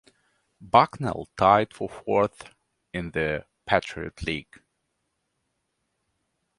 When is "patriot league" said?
3.67-4.63